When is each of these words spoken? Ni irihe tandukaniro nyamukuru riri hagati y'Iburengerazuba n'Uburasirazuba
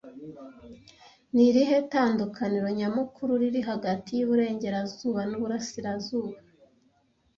Ni 1.33 1.43
irihe 1.49 1.77
tandukaniro 1.91 2.67
nyamukuru 2.79 3.31
riri 3.41 3.61
hagati 3.69 4.09
y'Iburengerazuba 4.13 5.21
n'Uburasirazuba 5.29 6.37